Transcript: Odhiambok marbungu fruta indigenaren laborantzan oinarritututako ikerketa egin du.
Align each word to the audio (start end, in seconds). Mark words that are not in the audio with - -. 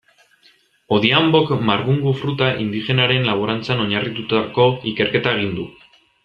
Odhiambok 0.95 1.51
marbungu 1.69 2.13
fruta 2.21 2.47
indigenaren 2.63 3.29
laborantzan 3.31 3.85
oinarritututako 3.85 4.67
ikerketa 4.95 5.37
egin 5.39 5.55
du. 5.61 5.69